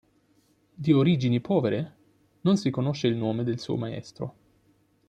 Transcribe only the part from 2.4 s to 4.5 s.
non si conosce il nome del suo maestro.